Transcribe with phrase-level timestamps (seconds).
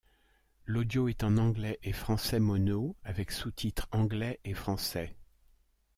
[0.65, 5.15] L'audio est en anglais et français mono avec sous-titre anglais et français.